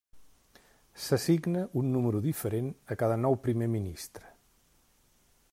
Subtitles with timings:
[1.07, 4.35] S'assigna un número diferent a cada nou Primer Ministre.